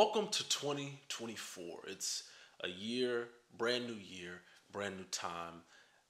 Welcome 0.00 0.28
to 0.28 0.48
2024. 0.48 1.80
It's 1.88 2.22
a 2.64 2.68
year, 2.68 3.28
brand 3.58 3.86
new 3.86 3.98
year, 4.02 4.40
brand 4.72 4.96
new 4.96 5.04
time, 5.10 5.60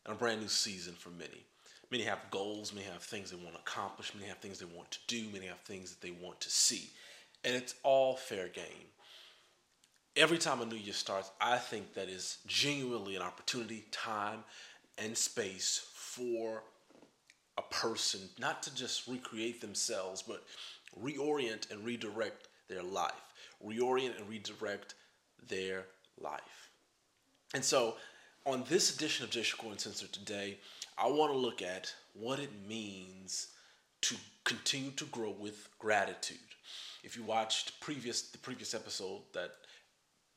and 0.06 0.14
a 0.14 0.16
brand 0.16 0.40
new 0.40 0.46
season 0.46 0.94
for 0.94 1.10
many. 1.10 1.44
Many 1.90 2.04
have 2.04 2.20
goals, 2.30 2.72
many 2.72 2.86
have 2.86 3.02
things 3.02 3.32
they 3.32 3.36
want 3.36 3.54
to 3.54 3.60
accomplish, 3.60 4.14
many 4.14 4.28
have 4.28 4.38
things 4.38 4.60
they 4.60 4.76
want 4.76 4.92
to 4.92 4.98
do, 5.08 5.28
many 5.32 5.46
have 5.46 5.58
things 5.62 5.90
that 5.90 6.00
they 6.00 6.12
want 6.12 6.40
to 6.40 6.50
see. 6.50 6.90
And 7.42 7.56
it's 7.56 7.74
all 7.82 8.14
fair 8.14 8.46
game. 8.46 8.86
Every 10.14 10.38
time 10.38 10.60
a 10.60 10.66
new 10.66 10.76
year 10.76 10.94
starts, 10.94 11.32
I 11.40 11.56
think 11.56 11.94
that 11.94 12.08
is 12.08 12.38
genuinely 12.46 13.16
an 13.16 13.22
opportunity, 13.22 13.86
time, 13.90 14.44
and 14.98 15.18
space 15.18 15.84
for 15.92 16.62
a 17.58 17.62
person 17.62 18.20
not 18.38 18.62
to 18.62 18.74
just 18.76 19.08
recreate 19.08 19.60
themselves, 19.60 20.22
but 20.22 20.44
reorient 21.02 21.68
and 21.72 21.84
redirect 21.84 22.46
their 22.70 22.84
life, 22.84 23.29
reorient 23.64 24.18
and 24.18 24.28
redirect 24.28 24.94
their 25.48 25.86
life. 26.20 26.70
And 27.54 27.64
so, 27.64 27.96
on 28.46 28.64
this 28.68 28.94
edition 28.94 29.24
of 29.24 29.30
Jay 29.30 29.42
Shakur 29.42 29.72
Uncensored 29.72 30.12
today, 30.12 30.58
I 30.96 31.08
want 31.08 31.32
to 31.32 31.38
look 31.38 31.62
at 31.62 31.92
what 32.14 32.38
it 32.38 32.50
means 32.66 33.48
to 34.02 34.16
continue 34.44 34.92
to 34.92 35.04
grow 35.06 35.30
with 35.30 35.68
gratitude. 35.78 36.38
If 37.02 37.16
you 37.16 37.22
watched 37.22 37.80
previous 37.80 38.22
the 38.22 38.38
previous 38.38 38.74
episode 38.74 39.22
that 39.34 39.52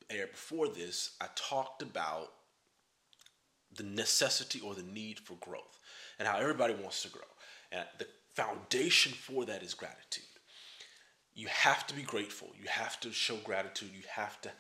aired 0.09 0.31
before 0.31 0.67
this, 0.67 1.15
I 1.21 1.27
talked 1.35 1.81
about 1.81 2.31
the 3.75 3.83
necessity 3.83 4.59
or 4.59 4.75
the 4.75 4.83
need 4.83 5.19
for 5.19 5.35
growth 5.35 5.79
and 6.19 6.27
how 6.27 6.37
everybody 6.37 6.73
wants 6.75 7.01
to 7.03 7.09
grow. 7.09 7.21
And 7.71 7.85
the 7.97 8.07
foundation 8.33 9.13
for 9.13 9.45
that 9.45 9.63
is 9.63 9.73
gratitude. 9.73 10.23
You 11.35 11.47
have 11.47 11.87
to 11.87 11.95
be 11.95 12.03
grateful. 12.03 12.51
You 12.59 12.67
have 12.69 12.99
to 13.01 13.11
show 13.11 13.37
gratitude. 13.37 13.89
You 13.93 14.03
have 14.09 14.39
to 14.41 14.51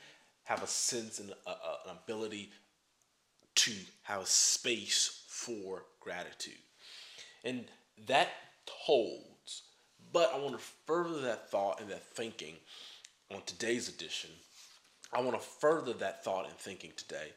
have 0.43 0.63
a 0.63 0.67
sense 0.67 1.19
and 1.19 1.29
a, 1.29 1.49
a, 1.49 1.77
an 1.85 1.97
ability 2.03 2.51
to 3.55 3.71
have 4.03 4.21
a 4.21 4.25
space 4.25 5.23
for 5.27 5.83
gratitude. 5.99 6.53
And 7.43 7.65
that 8.07 8.29
holds. 8.69 9.63
But 10.11 10.31
I 10.33 10.39
want 10.39 10.57
to 10.57 10.65
further 10.85 11.21
that 11.21 11.49
thought 11.49 11.81
and 11.81 11.89
that 11.89 12.03
thinking 12.03 12.55
on 13.31 13.41
today's 13.45 13.89
edition. 13.89 14.29
I 15.11 15.21
want 15.21 15.39
to 15.39 15.47
further 15.47 15.93
that 15.93 16.23
thought 16.23 16.47
and 16.47 16.57
thinking 16.57 16.91
today 16.95 17.33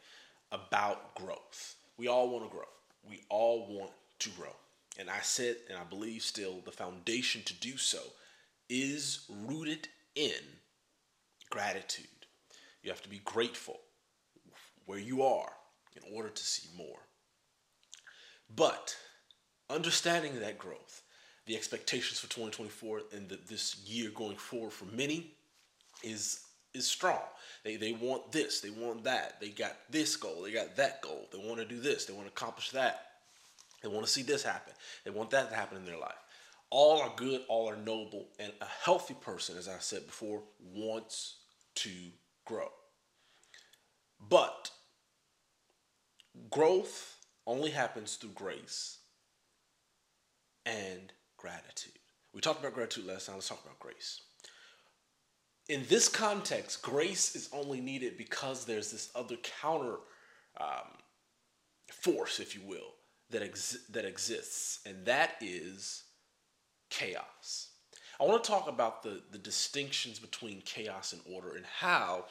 about 0.51 1.15
growth. 1.15 1.77
We 1.99 2.09
all 2.09 2.31
want 2.31 2.45
to 2.45 2.51
grow. 2.51 2.67
We 3.09 3.23
all 3.29 3.67
want 3.69 3.93
to 4.21 4.31
grow. 4.31 4.55
And 4.99 5.11
I 5.11 5.21
said, 5.21 5.57
and 5.69 5.79
I 5.79 5.85
believe 5.85 6.23
still, 6.23 6.61
the 6.65 6.73
foundation 6.73 7.43
to 7.45 7.55
do 7.55 7.77
so 7.77 8.01
is 8.69 9.27
rooted 9.47 9.89
in 10.15 10.33
gratitude. 11.51 12.07
You 12.83 12.91
have 12.91 13.03
to 13.03 13.09
be 13.09 13.21
grateful 13.25 13.81
where 14.87 14.99
you 14.99 15.23
are 15.23 15.53
in 15.97 16.15
order 16.15 16.29
to 16.29 16.45
see 16.45 16.69
more. 16.77 16.99
But 18.55 18.97
understanding 19.69 20.39
that 20.41 20.59
growth, 20.59 21.03
the 21.47 21.57
expectations 21.57 22.21
for 22.21 22.29
2024 22.29 23.03
and 23.13 23.29
the, 23.29 23.39
this 23.49 23.79
year 23.87 24.11
going 24.11 24.37
forward 24.37 24.73
for 24.73 24.87
many 24.87 25.33
is 26.03 26.41
is 26.75 26.87
strong. 26.87 27.23
They 27.65 27.77
they 27.77 27.93
want 27.93 28.31
this, 28.33 28.61
they 28.61 28.71
want 28.71 29.05
that. 29.05 29.41
They 29.41 29.49
got 29.49 29.77
this 29.91 30.17
goal, 30.17 30.43
they 30.43 30.53
got 30.53 30.77
that 30.77 31.03
goal. 31.03 31.29
They 31.33 31.39
want 31.39 31.59
to 31.59 31.65
do 31.65 31.81
this, 31.81 32.05
they 32.05 32.13
want 32.13 32.27
to 32.27 32.33
accomplish 32.33 32.71
that. 32.71 33.03
They 33.83 33.89
want 33.89 34.05
to 34.05 34.11
see 34.11 34.23
this 34.23 34.43
happen. 34.43 34.73
They 35.05 35.11
want 35.11 35.31
that 35.31 35.51
to 35.51 35.57
happen 35.57 35.79
in 35.79 35.85
their 35.85 35.99
life. 35.99 36.17
All 36.71 37.01
are 37.01 37.13
good, 37.17 37.43
all 37.49 37.69
are 37.69 37.77
noble, 37.77 38.29
and 38.39 38.53
a 38.61 38.67
healthy 38.67 39.15
person, 39.15 39.57
as 39.57 39.69
I 39.69 39.79
said 39.79 40.07
before, 40.07 40.43
wants 40.61 41.37
to 41.77 41.91
grow. 42.45 42.69
But 44.29 44.71
growth 46.51 47.17
only 47.47 47.71
happens 47.71 48.17
through 48.17 48.31
grace 48.31 48.99
and 50.65 51.13
gratitude. 51.37 51.93
We 52.35 52.41
talked 52.41 52.61
about 52.61 52.75
gratitude 52.75 53.07
last 53.07 53.27
time. 53.27 53.37
Let's 53.37 53.49
talk 53.49 53.65
about 53.65 53.79
grace. 53.79 54.21
In 55.69 55.85
this 55.89 56.09
context, 56.09 56.83
grace 56.83 57.35
is 57.35 57.49
only 57.53 57.81
needed 57.81 58.19
because 58.19 58.65
there's 58.65 58.91
this 58.91 59.11
other 59.15 59.37
counter 59.37 59.97
um, 60.61 60.99
force, 61.91 62.41
if 62.41 62.55
you 62.55 62.63
will, 62.67 62.95
that, 63.31 63.43
ex- 63.43 63.79
that 63.91 64.05
exists, 64.05 64.81
and 64.87 65.05
that 65.07 65.37
is 65.41 66.05
chaos. 66.91 67.69
I 68.19 68.25
want 68.25 68.43
to 68.43 68.51
talk 68.51 68.69
about 68.69 69.03
the, 69.03 69.21
the 69.31 69.39
distinctions 69.39 70.19
between 70.19 70.63
chaos 70.63 71.13
and 71.13 71.23
order 71.35 71.57
and 71.57 71.67
how 71.67 72.25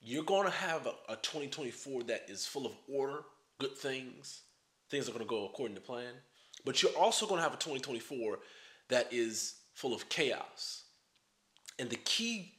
you're 0.00 0.24
going 0.24 0.46
to 0.46 0.56
have 0.56 0.86
a, 0.86 1.12
a 1.12 1.16
2024 1.16 2.04
that 2.04 2.24
is 2.28 2.46
full 2.46 2.66
of 2.66 2.72
order, 2.92 3.22
good 3.58 3.76
things, 3.76 4.42
things 4.90 5.08
are 5.08 5.12
going 5.12 5.24
to 5.24 5.28
go 5.28 5.46
according 5.46 5.76
to 5.76 5.80
plan. 5.80 6.12
But 6.64 6.82
you're 6.82 6.92
also 6.92 7.26
going 7.26 7.38
to 7.38 7.42
have 7.42 7.54
a 7.54 7.56
2024 7.56 8.38
that 8.88 9.12
is 9.12 9.54
full 9.74 9.94
of 9.94 10.08
chaos. 10.08 10.84
And 11.78 11.90
the 11.90 11.96
key 11.96 12.52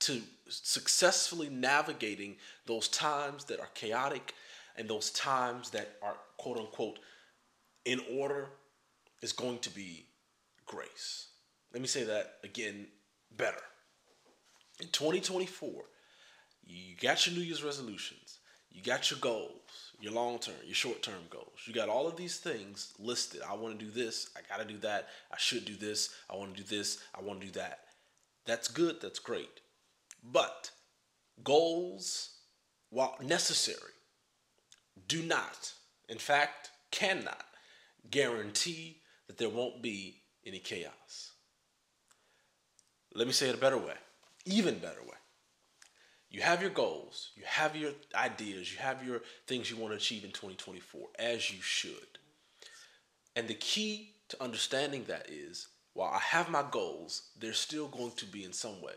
to 0.00 0.22
successfully 0.48 1.48
navigating 1.48 2.36
those 2.66 2.88
times 2.88 3.44
that 3.44 3.60
are 3.60 3.68
chaotic 3.74 4.34
and 4.76 4.88
those 4.88 5.10
times 5.10 5.70
that 5.70 5.96
are 6.02 6.16
quote 6.36 6.58
unquote 6.58 6.98
in 7.84 8.00
order 8.12 8.48
is 9.22 9.32
going 9.32 9.58
to 9.58 9.70
be 9.70 10.06
grace. 10.68 11.28
Let 11.72 11.82
me 11.82 11.88
say 11.88 12.04
that 12.04 12.36
again 12.44 12.86
better. 13.36 13.60
In 14.80 14.88
2024, 14.88 15.72
you 16.64 16.94
got 17.00 17.26
your 17.26 17.34
New 17.34 17.42
Year's 17.42 17.64
resolutions, 17.64 18.38
you 18.70 18.82
got 18.82 19.10
your 19.10 19.18
goals, 19.18 19.92
your 20.00 20.12
long 20.12 20.38
term, 20.38 20.54
your 20.64 20.74
short 20.74 21.02
term 21.02 21.22
goals. 21.30 21.64
You 21.66 21.74
got 21.74 21.88
all 21.88 22.06
of 22.06 22.16
these 22.16 22.38
things 22.38 22.92
listed. 22.98 23.40
I 23.48 23.54
want 23.54 23.78
to 23.78 23.84
do 23.84 23.90
this, 23.90 24.30
I 24.36 24.40
got 24.48 24.62
to 24.62 24.72
do 24.72 24.78
that, 24.78 25.08
I 25.32 25.36
should 25.38 25.64
do 25.64 25.74
this, 25.74 26.10
I 26.30 26.36
want 26.36 26.54
to 26.54 26.62
do 26.62 26.76
this, 26.76 26.98
I 27.14 27.22
want 27.22 27.40
to 27.40 27.46
do 27.46 27.52
that. 27.52 27.80
That's 28.46 28.68
good, 28.68 29.00
that's 29.00 29.18
great. 29.18 29.60
But 30.22 30.70
goals, 31.42 32.30
while 32.90 33.16
necessary, 33.22 33.92
do 35.06 35.22
not, 35.22 35.72
in 36.08 36.18
fact, 36.18 36.70
cannot 36.90 37.44
guarantee 38.10 39.00
that 39.26 39.38
there 39.38 39.50
won't 39.50 39.82
be 39.82 40.22
any 40.44 40.58
chaos. 40.58 41.32
Let 43.14 43.26
me 43.26 43.32
say 43.32 43.48
it 43.48 43.54
a 43.54 43.58
better 43.58 43.78
way, 43.78 43.94
even 44.44 44.78
better 44.78 45.02
way. 45.02 45.16
You 46.30 46.42
have 46.42 46.60
your 46.60 46.70
goals, 46.70 47.30
you 47.36 47.42
have 47.46 47.74
your 47.74 47.92
ideas, 48.14 48.70
you 48.70 48.78
have 48.78 49.04
your 49.04 49.22
things 49.46 49.70
you 49.70 49.78
want 49.78 49.92
to 49.92 49.96
achieve 49.96 50.24
in 50.24 50.30
2024, 50.30 51.08
as 51.18 51.50
you 51.50 51.60
should. 51.62 52.18
And 53.34 53.48
the 53.48 53.54
key 53.54 54.12
to 54.28 54.42
understanding 54.42 55.04
that 55.08 55.30
is 55.30 55.68
while 55.94 56.12
I 56.12 56.18
have 56.18 56.50
my 56.50 56.64
goals, 56.70 57.30
there's 57.38 57.58
still 57.58 57.88
going 57.88 58.12
to 58.12 58.26
be 58.26 58.44
in 58.44 58.52
some 58.52 58.82
way 58.82 58.94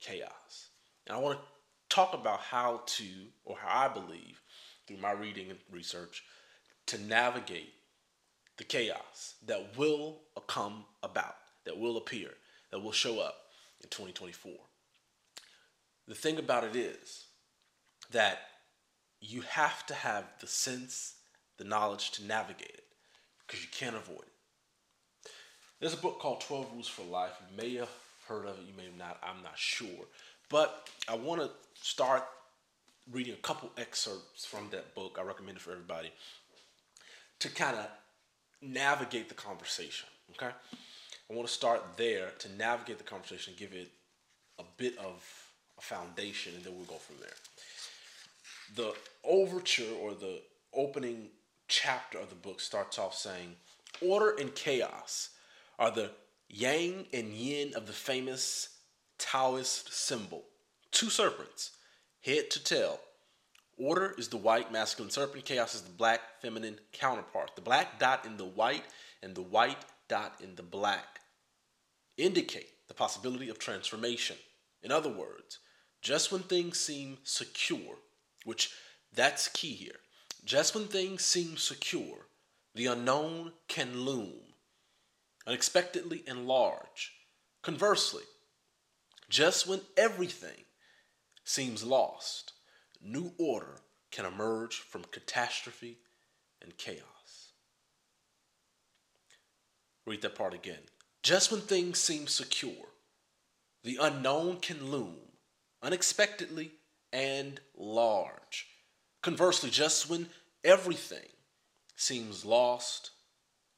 chaos. 0.00 0.68
And 1.06 1.16
I 1.16 1.20
want 1.20 1.38
to 1.38 1.44
talk 1.88 2.12
about 2.12 2.40
how 2.40 2.82
to, 2.86 3.04
or 3.44 3.56
how 3.56 3.86
I 3.86 3.88
believe, 3.88 4.42
through 4.86 4.98
my 4.98 5.12
reading 5.12 5.50
and 5.50 5.58
research, 5.70 6.24
to 6.86 6.98
navigate 7.02 7.72
the 8.58 8.64
chaos 8.64 9.36
that 9.46 9.78
will 9.78 10.18
come 10.46 10.84
about, 11.02 11.36
that 11.64 11.78
will 11.78 11.96
appear, 11.96 12.30
that 12.70 12.82
will 12.82 12.92
show 12.92 13.20
up 13.20 13.36
in 13.82 13.88
2024. 13.88 14.52
The 16.06 16.14
thing 16.14 16.38
about 16.38 16.64
it 16.64 16.76
is 16.76 17.26
that 18.10 18.40
you 19.20 19.42
have 19.42 19.86
to 19.86 19.94
have 19.94 20.24
the 20.40 20.46
sense, 20.46 21.14
the 21.56 21.64
knowledge 21.64 22.10
to 22.12 22.24
navigate 22.24 22.70
it 22.70 22.84
because 23.46 23.62
you 23.62 23.68
can't 23.70 23.96
avoid 23.96 24.22
it. 24.22 25.30
There's 25.80 25.94
a 25.94 25.98
book 25.98 26.18
called 26.18 26.40
12 26.40 26.72
Rules 26.72 26.88
for 26.88 27.02
Life. 27.02 27.32
You 27.50 27.56
may 27.56 27.74
have 27.76 27.90
heard 28.26 28.46
of 28.46 28.58
it, 28.58 28.64
you 28.66 28.72
may 28.76 28.84
have 28.84 28.98
not, 28.98 29.18
I'm 29.22 29.42
not 29.42 29.56
sure. 29.56 30.06
But 30.48 30.88
I 31.08 31.14
want 31.14 31.40
to 31.40 31.50
start 31.80 32.24
reading 33.10 33.34
a 33.34 33.36
couple 33.36 33.70
excerpts 33.78 34.44
from 34.44 34.68
that 34.72 34.94
book. 34.94 35.18
I 35.20 35.22
recommend 35.22 35.58
it 35.58 35.60
for 35.60 35.72
everybody 35.72 36.12
to 37.38 37.48
kind 37.50 37.76
of 37.76 37.86
navigate 38.60 39.28
the 39.28 39.34
conversation. 39.34 40.08
Okay, 40.32 40.52
I 41.30 41.34
want 41.34 41.48
to 41.48 41.54
start 41.54 41.82
there 41.96 42.30
to 42.38 42.52
navigate 42.52 42.98
the 42.98 43.04
conversation, 43.04 43.54
give 43.56 43.72
it 43.72 43.90
a 44.58 44.64
bit 44.76 44.96
of 44.98 45.22
a 45.78 45.80
foundation, 45.80 46.54
and 46.54 46.64
then 46.64 46.74
we'll 46.76 46.84
go 46.84 46.96
from 46.96 47.16
there. 47.20 47.30
The 48.74 48.94
overture 49.24 49.94
or 50.00 50.14
the 50.14 50.42
opening 50.74 51.28
chapter 51.68 52.18
of 52.18 52.28
the 52.28 52.34
book 52.34 52.60
starts 52.60 52.98
off 52.98 53.14
saying, 53.14 53.56
"Order 54.00 54.36
and 54.36 54.54
chaos 54.54 55.30
are 55.78 55.90
the 55.90 56.10
yang 56.48 57.06
and 57.12 57.32
yin 57.32 57.74
of 57.74 57.86
the 57.86 57.92
famous 57.92 58.70
Taoist 59.18 59.92
symbol. 59.92 60.44
Two 60.90 61.10
serpents, 61.10 61.72
head 62.22 62.50
to 62.50 62.62
tail, 62.62 63.00
Order 63.78 64.14
is 64.18 64.28
the 64.28 64.36
white 64.36 64.72
masculine 64.72 65.10
serpent, 65.10 65.44
chaos 65.44 65.74
is 65.74 65.82
the 65.82 65.90
black 65.90 66.20
feminine 66.40 66.78
counterpart. 66.92 67.52
The 67.54 67.62
black 67.62 67.98
dot 67.98 68.26
in 68.26 68.36
the 68.36 68.44
white 68.44 68.84
and 69.22 69.34
the 69.34 69.42
white 69.42 69.84
dot 70.08 70.40
in 70.42 70.56
the 70.56 70.62
black 70.62 71.20
indicate 72.16 72.70
the 72.88 72.94
possibility 72.94 73.48
of 73.48 73.58
transformation. 73.58 74.36
In 74.82 74.90
other 74.90 75.10
words, 75.10 75.58
just 76.02 76.32
when 76.32 76.42
things 76.42 76.78
seem 76.78 77.18
secure, 77.22 77.96
which 78.44 78.72
that's 79.14 79.48
key 79.48 79.74
here, 79.74 80.00
just 80.44 80.74
when 80.74 80.86
things 80.86 81.24
seem 81.24 81.56
secure, 81.56 82.26
the 82.74 82.86
unknown 82.86 83.52
can 83.68 84.00
loom 84.00 84.40
unexpectedly 85.46 86.22
and 86.26 86.46
large. 86.46 87.12
Conversely, 87.62 88.24
just 89.28 89.66
when 89.66 89.80
everything 89.96 90.64
seems 91.44 91.82
lost, 91.82 92.52
new 93.00 93.32
order 93.38 93.80
can 94.10 94.24
emerge 94.24 94.76
from 94.76 95.04
catastrophe 95.10 95.98
and 96.62 96.76
chaos. 96.76 97.52
Read 100.06 100.22
that 100.22 100.34
part 100.34 100.54
again. 100.54 100.80
Just 101.22 101.52
when 101.52 101.60
things 101.60 101.98
seem 101.98 102.26
secure, 102.26 102.88
the 103.84 103.98
unknown 104.00 104.58
can 104.58 104.90
loom 104.90 105.16
unexpectedly 105.82 106.72
and 107.12 107.60
large. 107.76 108.66
Conversely, 109.22 109.70
just 109.70 110.08
when 110.08 110.28
everything 110.64 111.28
seems 111.96 112.44
lost, 112.44 113.10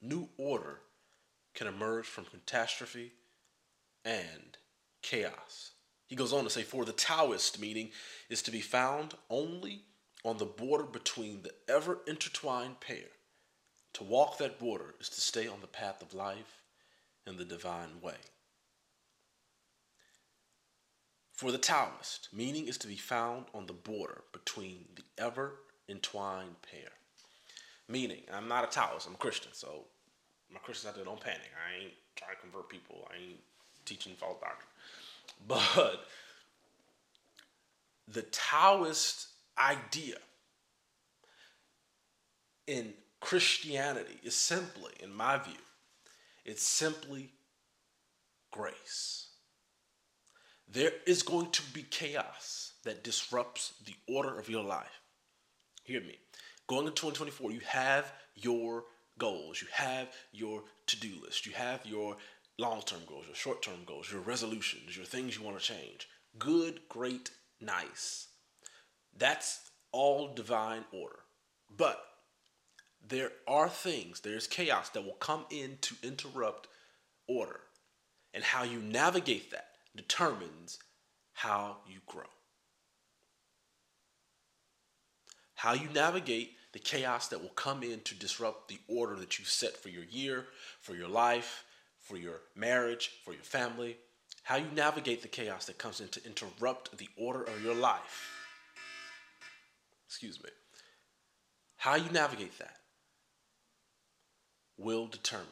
new 0.00 0.28
order 0.37 0.81
can 1.55 1.67
emerge 1.67 2.06
from 2.06 2.25
catastrophe 2.25 3.12
and 4.05 4.56
chaos. 5.02 5.72
He 6.10 6.16
goes 6.16 6.32
on 6.32 6.42
to 6.42 6.50
say, 6.50 6.64
For 6.64 6.84
the 6.84 6.92
Taoist 6.92 7.60
meaning 7.60 7.90
is 8.28 8.42
to 8.42 8.50
be 8.50 8.60
found 8.60 9.14
only 9.30 9.82
on 10.24 10.38
the 10.38 10.44
border 10.44 10.82
between 10.82 11.42
the 11.42 11.52
ever 11.72 12.00
intertwined 12.04 12.80
pair. 12.80 13.06
To 13.94 14.04
walk 14.04 14.36
that 14.38 14.58
border 14.58 14.96
is 15.00 15.08
to 15.10 15.20
stay 15.20 15.46
on 15.46 15.60
the 15.60 15.68
path 15.68 16.02
of 16.02 16.12
life 16.12 16.62
and 17.28 17.38
the 17.38 17.44
divine 17.44 18.00
way. 18.02 18.16
For 21.32 21.52
the 21.52 21.58
Taoist, 21.58 22.28
meaning 22.32 22.66
is 22.66 22.76
to 22.78 22.88
be 22.88 22.96
found 22.96 23.46
on 23.54 23.66
the 23.66 23.72
border 23.72 24.22
between 24.32 24.86
the 24.96 25.04
ever 25.16 25.60
entwined 25.88 26.56
pair. 26.62 26.90
Meaning, 27.88 28.22
I'm 28.32 28.48
not 28.48 28.64
a 28.64 28.66
Taoist, 28.66 29.06
I'm 29.06 29.14
a 29.14 29.18
Christian, 29.18 29.52
so 29.52 29.84
my 30.52 30.58
Christians 30.58 30.90
out 30.90 30.96
there 30.96 31.04
don't 31.04 31.20
panic. 31.20 31.50
I 31.54 31.84
ain't 31.84 31.92
trying 32.16 32.34
to 32.34 32.40
convert 32.40 32.68
people, 32.68 33.08
I 33.12 33.30
ain't 33.30 33.40
teaching 33.84 34.14
false 34.18 34.40
doctrine. 34.40 34.66
But 35.47 36.05
the 38.06 38.23
Taoist 38.23 39.29
idea 39.59 40.17
in 42.67 42.94
Christianity 43.21 44.19
is 44.23 44.35
simply, 44.35 44.93
in 45.00 45.15
my 45.15 45.38
view, 45.38 45.53
it's 46.44 46.62
simply 46.62 47.31
grace. 48.50 49.29
There 50.69 50.93
is 51.06 51.23
going 51.23 51.50
to 51.50 51.62
be 51.73 51.82
chaos 51.82 52.73
that 52.85 53.05
disrupts 53.05 53.75
the 53.85 53.94
order 54.12 54.38
of 54.38 54.49
your 54.49 54.65
life. 54.65 55.00
Hear 55.85 56.00
me. 56.00 56.19
Going 56.67 56.87
into 56.87 57.03
2024, 57.03 57.50
you 57.53 57.61
have 57.67 58.12
your 58.37 58.85
goals, 59.19 59.61
you 59.61 59.69
have 59.73 60.09
your 60.32 60.62
to 60.87 60.99
do 60.99 61.12
list, 61.23 61.44
you 61.44 61.53
have 61.53 61.85
your 61.85 62.17
long 62.60 62.82
term 62.82 63.00
goals, 63.06 63.26
your 63.26 63.34
short 63.34 63.62
term 63.62 63.80
goals, 63.86 64.12
your 64.12 64.20
resolutions, 64.20 64.96
your 64.96 65.06
things 65.06 65.36
you 65.36 65.42
want 65.42 65.58
to 65.58 65.64
change. 65.64 66.06
Good, 66.38 66.80
great, 66.88 67.30
nice. 67.60 68.28
That's 69.16 69.70
all 69.90 70.34
divine 70.34 70.84
order. 70.92 71.20
But 71.74 72.00
there 73.06 73.32
are 73.48 73.68
things, 73.68 74.20
there's 74.20 74.46
chaos 74.46 74.90
that 74.90 75.04
will 75.04 75.14
come 75.14 75.46
in 75.50 75.78
to 75.80 75.94
interrupt 76.02 76.68
order. 77.26 77.60
And 78.32 78.44
how 78.44 78.62
you 78.62 78.78
navigate 78.78 79.50
that 79.50 79.70
determines 79.96 80.78
how 81.32 81.78
you 81.88 81.98
grow. 82.06 82.28
How 85.54 85.72
you 85.72 85.88
navigate 85.92 86.52
the 86.72 86.78
chaos 86.78 87.28
that 87.28 87.42
will 87.42 87.48
come 87.48 87.82
in 87.82 88.00
to 88.00 88.14
disrupt 88.14 88.68
the 88.68 88.78
order 88.86 89.16
that 89.16 89.38
you 89.38 89.44
set 89.44 89.76
for 89.76 89.88
your 89.88 90.04
year, 90.04 90.46
for 90.80 90.94
your 90.94 91.08
life, 91.08 91.64
for 92.10 92.16
your 92.16 92.40
marriage, 92.56 93.12
for 93.24 93.32
your 93.32 93.44
family. 93.44 93.96
How 94.42 94.56
you 94.56 94.66
navigate 94.74 95.22
the 95.22 95.28
chaos 95.28 95.66
that 95.66 95.78
comes 95.78 96.00
in 96.00 96.08
to 96.08 96.26
interrupt 96.26 96.98
the 96.98 97.08
order 97.16 97.42
of 97.44 97.62
your 97.62 97.74
life. 97.74 98.28
Excuse 100.08 100.42
me. 100.42 100.50
How 101.76 101.94
you 101.94 102.10
navigate 102.10 102.58
that 102.58 102.78
will 104.76 105.06
determine 105.06 105.46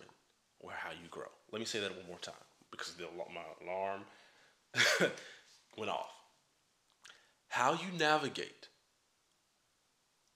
where 0.58 0.74
how 0.76 0.90
you 0.90 1.08
grow. 1.10 1.30
Let 1.52 1.60
me 1.60 1.64
say 1.64 1.78
that 1.80 1.96
one 1.96 2.06
more 2.08 2.18
time 2.18 2.34
because 2.72 2.92
the, 2.94 3.04
my 3.32 3.40
alarm 3.64 4.00
went 5.78 5.90
off. 5.90 6.10
How 7.48 7.74
you 7.74 7.96
navigate 7.96 8.67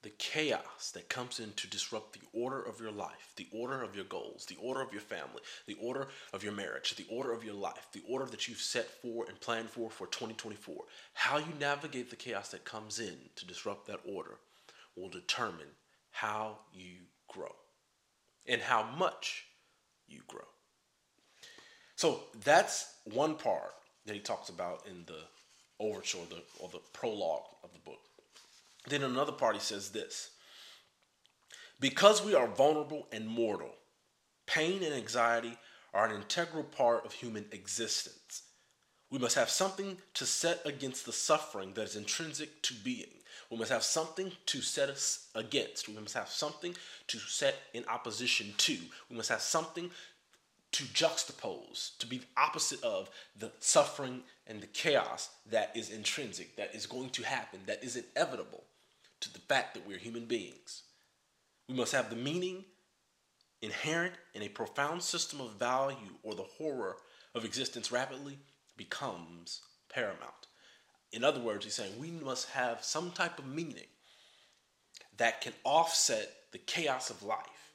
the 0.03 0.09
chaos 0.11 0.91
that 0.93 1.07
comes 1.07 1.39
in 1.39 1.53
to 1.53 1.67
disrupt 1.67 2.13
the 2.13 2.39
order 2.39 2.61
of 2.61 2.79
your 2.79 2.91
life, 2.91 3.31
the 3.37 3.47
order 3.53 3.81
of 3.81 3.95
your 3.95 4.03
goals, 4.05 4.45
the 4.45 4.57
order 4.61 4.81
of 4.81 4.91
your 4.91 5.01
family, 5.01 5.41
the 5.65 5.77
order 5.81 6.07
of 6.33 6.43
your 6.43 6.51
marriage, 6.51 6.95
the 6.95 7.05
order 7.09 7.31
of 7.31 7.43
your 7.43 7.53
life, 7.53 7.87
the 7.93 8.03
order 8.07 8.25
that 8.25 8.47
you've 8.47 8.59
set 8.59 8.85
for 9.01 9.25
and 9.27 9.39
planned 9.39 9.69
for 9.69 9.89
for 9.89 10.05
2024. 10.07 10.75
How 11.13 11.37
you 11.37 11.53
navigate 11.57 12.09
the 12.09 12.17
chaos 12.17 12.49
that 12.49 12.65
comes 12.65 12.99
in 12.99 13.15
to 13.37 13.47
disrupt 13.47 13.87
that 13.87 14.01
order 14.05 14.35
will 14.97 15.09
determine 15.09 15.67
how 16.11 16.57
you 16.73 16.97
grow 17.29 17.55
and 18.45 18.61
how 18.61 18.83
much 18.83 19.45
you 20.07 20.19
grow. 20.27 20.41
So 21.95 22.23
that's 22.43 22.95
one 23.05 23.35
part 23.35 23.73
that 24.05 24.13
he 24.13 24.19
talks 24.19 24.49
about 24.49 24.85
in 24.85 25.05
the 25.05 25.21
overture 25.79 26.17
or 26.17 26.25
the, 26.29 26.43
or 26.59 26.69
the 26.69 26.81
prologue 26.91 27.45
of 27.63 27.71
the 27.71 27.79
book. 27.79 27.99
Then 28.87 29.03
another 29.03 29.31
party 29.31 29.59
says 29.59 29.89
this 29.89 30.31
Because 31.79 32.23
we 32.23 32.35
are 32.35 32.47
vulnerable 32.47 33.07
and 33.11 33.27
mortal, 33.27 33.75
pain 34.45 34.83
and 34.83 34.93
anxiety 34.93 35.57
are 35.93 36.07
an 36.07 36.15
integral 36.15 36.63
part 36.63 37.05
of 37.05 37.13
human 37.13 37.45
existence. 37.51 38.43
We 39.09 39.19
must 39.19 39.35
have 39.35 39.49
something 39.49 39.97
to 40.15 40.25
set 40.25 40.61
against 40.65 41.05
the 41.05 41.13
suffering 41.13 41.73
that 41.73 41.83
is 41.83 41.95
intrinsic 41.95 42.63
to 42.63 42.73
being. 42.73 43.11
We 43.51 43.57
must 43.57 43.71
have 43.71 43.83
something 43.83 44.31
to 44.47 44.61
set 44.61 44.89
us 44.89 45.27
against. 45.35 45.87
We 45.87 45.93
must 45.93 46.15
have 46.15 46.29
something 46.29 46.75
to 47.07 47.19
set 47.19 47.55
in 47.75 47.85
opposition 47.87 48.55
to. 48.57 48.77
We 49.11 49.15
must 49.15 49.29
have 49.29 49.41
something 49.41 49.91
to 50.71 50.83
juxtapose, 50.85 51.95
to 51.99 52.07
be 52.07 52.17
the 52.17 52.25
opposite 52.35 52.83
of 52.83 53.11
the 53.37 53.51
suffering 53.59 54.23
and 54.47 54.61
the 54.61 54.67
chaos 54.67 55.29
that 55.49 55.71
is 55.75 55.89
intrinsic, 55.89 56.55
that 56.57 56.75
is 56.75 56.85
going 56.85 57.09
to 57.11 57.23
happen, 57.23 57.59
that 57.65 57.83
is 57.83 57.95
inevitable 57.95 58.63
to 59.21 59.31
the 59.31 59.39
fact 59.39 59.73
that 59.73 59.87
we're 59.87 59.97
human 59.97 60.25
beings. 60.25 60.83
We 61.69 61.75
must 61.75 61.93
have 61.93 62.09
the 62.09 62.15
meaning 62.15 62.65
inherent 63.61 64.13
in 64.33 64.41
a 64.41 64.49
profound 64.49 65.01
system 65.01 65.39
of 65.39 65.53
value, 65.53 66.17
or 66.21 66.35
the 66.35 66.43
horror 66.43 66.97
of 67.33 67.45
existence 67.45 67.91
rapidly 67.91 68.37
becomes 68.75 69.61
paramount. 69.93 70.47
In 71.13 71.23
other 71.23 71.39
words, 71.39 71.63
he's 71.63 71.75
saying 71.75 71.93
we 71.97 72.11
must 72.11 72.49
have 72.49 72.83
some 72.83 73.11
type 73.11 73.39
of 73.39 73.45
meaning 73.45 73.87
that 75.17 75.41
can 75.41 75.53
offset 75.63 76.29
the 76.51 76.57
chaos 76.57 77.09
of 77.09 77.23
life 77.23 77.73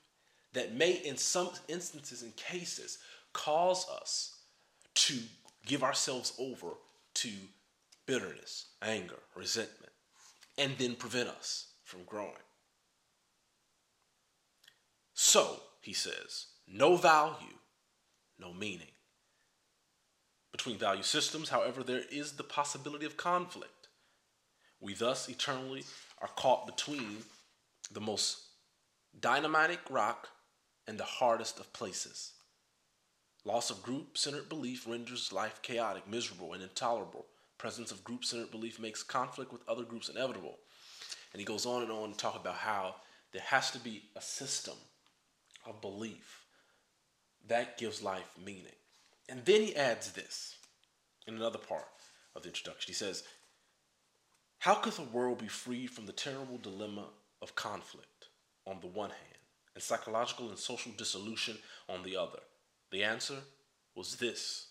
that 0.53 0.75
may, 0.75 0.93
in 0.93 1.17
some 1.17 1.51
instances 1.69 2.23
and 2.23 2.35
cases, 2.37 2.99
cause 3.33 3.89
us 3.89 4.41
to 4.95 5.19
give 5.69 5.85
ourselves 5.85 6.33
over 6.41 6.71
to 7.15 7.29
bitterness, 8.07 8.67
anger, 8.83 9.21
resentment, 9.37 9.93
and 10.57 10.73
then 10.79 10.97
prevent 10.97 11.29
us 11.29 11.69
from 11.85 12.01
growing. 12.05 12.33
So, 15.15 15.61
he 15.81 15.93
says, 15.93 16.47
no 16.67 16.97
value, 16.97 17.59
no 18.39 18.53
meaning. 18.53 18.89
Between 20.53 20.79
value 20.79 21.03
systems, 21.03 21.51
however, 21.51 21.83
there 21.83 22.03
is 22.11 22.33
the 22.33 22.45
possibility 22.45 23.05
of 23.05 23.17
conflict. 23.17 23.89
We 24.81 24.95
thus 24.95 25.29
eternally 25.29 25.85
are 26.21 26.29
caught 26.29 26.67
between 26.67 27.19
the 27.93 28.01
most 28.01 28.39
dynamic 29.21 29.81
rock 29.91 30.29
and 30.87 30.99
the 30.99 31.05
hardest 31.05 31.59
of 31.59 31.73
places. 31.73 32.33
Loss 33.45 33.71
of 33.71 33.83
group 33.83 34.19
centered 34.19 34.49
belief 34.49 34.87
renders 34.87 35.33
life 35.33 35.61
chaotic, 35.63 36.09
miserable, 36.09 36.53
and 36.53 36.63
intolerable. 36.63 37.27
Presence 37.57 37.91
of 37.91 38.05
group 38.05 38.25
centered 38.25 38.51
belief 38.51 38.79
makes 38.79 39.03
conflict 39.03 39.53
with 39.53 39.69
other 39.69 39.85
groups 39.85 40.09
inevitable. 40.09 40.59
And 41.33 41.41
he 41.41 41.47
goes 41.47 41.67
on 41.67 41.83
and 41.83 41.91
on 41.91 42.13
to 42.13 42.17
talk 42.17 42.37
about 42.37 42.57
how 42.57 42.97
there 43.33 43.43
has 43.43 43.71
to 43.73 43.79
be 43.79 44.05
a 44.17 44.21
system 44.21 44.77
of 45.67 45.81
belief 45.81 46.45
that 47.49 47.79
gives 47.79 48.03
life 48.03 48.31
meaning. 48.45 48.73
And 49.29 49.45
then 49.45 49.63
he 49.63 49.77
adds 49.77 50.13
this 50.13 50.57
in 51.27 51.35
another 51.35 51.59
part 51.59 51.89
of 52.35 52.43
the 52.43 52.49
introduction. 52.49 52.91
He 52.91 52.95
says, 52.95 53.25
How 54.59 54.75
could 54.75 54.95
the 54.95 55.03
world 55.03 55.39
be 55.39 55.49
freed 55.49 55.91
from 55.91 56.07
the 56.07 56.13
terrible 56.13 56.59
dilemma 56.59 57.07
of 57.43 57.55
conflict 57.55 58.29
on 58.67 58.79
the 58.81 58.87
one 58.87 59.11
hand 59.11 59.39
and 59.75 59.83
psychological 59.83 60.49
and 60.49 60.59
social 60.59 60.93
dissolution 60.97 61.59
on 61.89 62.03
the 62.03 62.17
other? 62.17 62.41
The 62.91 63.05
answer 63.05 63.41
was 63.95 64.17
this 64.17 64.69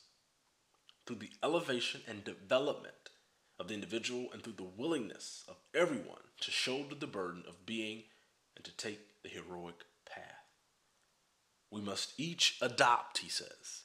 through 1.06 1.18
the 1.18 1.32
elevation 1.44 2.02
and 2.08 2.24
development 2.24 2.94
of 3.60 3.68
the 3.68 3.74
individual 3.74 4.28
and 4.34 4.44
through 4.44 4.54
the 4.54 4.64
willingness 4.64 5.44
of 5.48 5.56
everyone 5.74 6.22
to 6.42 6.52
shoulder 6.52 6.96
the 6.96 7.08
burden 7.08 7.44
of 7.48 7.66
being 7.66 8.04
and 8.56 8.66
to 8.66 8.72
take 8.76 9.22
the 9.24 9.30
heroic 9.30 9.86
path. 10.06 10.24
We 11.72 11.82
must 11.82 12.14
each 12.18 12.58
adopt, 12.62 13.20
he 13.20 13.30
says, 13.30 13.84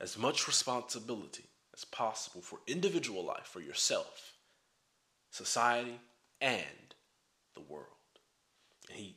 as 0.00 0.18
much 0.18 0.46
responsibility 0.46 1.44
as 1.74 1.84
possible 1.84 2.40
for 2.40 2.60
individual 2.66 3.24
life, 3.24 3.46
for 3.46 3.60
yourself, 3.60 4.34
society, 5.30 6.00
and 6.40 6.94
the 7.54 7.60
world. 7.60 7.88
And 8.88 8.98
he, 8.98 9.16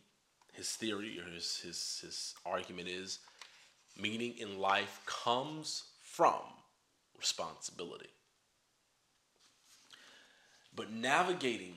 his 0.54 0.72
theory 0.72 1.20
or 1.20 1.30
his, 1.32 1.60
his, 1.60 2.00
his 2.02 2.36
argument 2.46 2.88
is 2.88 3.20
meaning 4.00 4.36
in 4.38 4.60
life 4.60 5.02
comes 5.06 5.84
from 6.02 6.42
responsibility. 7.18 8.10
But 10.76 10.92
navigating 10.92 11.76